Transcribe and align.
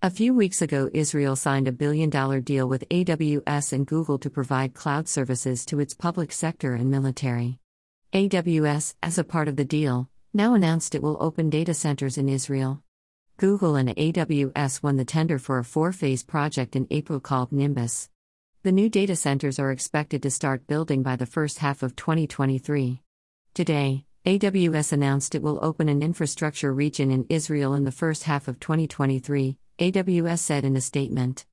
A 0.00 0.10
few 0.10 0.32
weeks 0.32 0.62
ago, 0.62 0.88
Israel 0.94 1.34
signed 1.34 1.66
a 1.66 1.72
billion 1.72 2.08
dollar 2.08 2.40
deal 2.40 2.68
with 2.68 2.88
AWS 2.88 3.72
and 3.72 3.84
Google 3.84 4.16
to 4.20 4.30
provide 4.30 4.72
cloud 4.72 5.08
services 5.08 5.66
to 5.66 5.80
its 5.80 5.92
public 5.92 6.30
sector 6.30 6.74
and 6.74 6.88
military. 6.88 7.58
AWS, 8.12 8.94
as 9.02 9.18
a 9.18 9.24
part 9.24 9.48
of 9.48 9.56
the 9.56 9.64
deal, 9.64 10.08
now 10.32 10.54
announced 10.54 10.94
it 10.94 11.02
will 11.02 11.16
open 11.18 11.50
data 11.50 11.74
centers 11.74 12.16
in 12.16 12.28
Israel. 12.28 12.80
Google 13.38 13.74
and 13.74 13.88
AWS 13.88 14.84
won 14.84 14.98
the 14.98 15.04
tender 15.04 15.36
for 15.36 15.58
a 15.58 15.64
four 15.64 15.90
phase 15.90 16.22
project 16.22 16.76
in 16.76 16.86
April 16.92 17.18
called 17.18 17.50
Nimbus. 17.50 18.08
The 18.62 18.70
new 18.70 18.88
data 18.88 19.16
centers 19.16 19.58
are 19.58 19.72
expected 19.72 20.22
to 20.22 20.30
start 20.30 20.68
building 20.68 21.02
by 21.02 21.16
the 21.16 21.26
first 21.26 21.58
half 21.58 21.82
of 21.82 21.96
2023. 21.96 23.02
Today, 23.52 24.04
AWS 24.24 24.92
announced 24.92 25.34
it 25.34 25.42
will 25.42 25.58
open 25.60 25.88
an 25.88 26.04
infrastructure 26.04 26.72
region 26.72 27.10
in 27.10 27.26
Israel 27.28 27.74
in 27.74 27.82
the 27.82 27.90
first 27.90 28.22
half 28.22 28.46
of 28.46 28.60
2023, 28.60 29.58
AWS 29.78 30.40
said 30.40 30.64
in 30.64 30.74
a 30.74 30.80
statement. 30.80 31.44